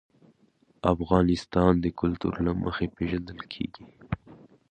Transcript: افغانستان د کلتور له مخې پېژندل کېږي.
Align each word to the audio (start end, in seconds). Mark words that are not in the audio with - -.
افغانستان 0.93 1.71
د 1.83 1.85
کلتور 1.99 2.33
له 2.45 2.51
مخې 2.63 2.85
پېژندل 2.95 3.39
کېږي. 3.53 3.85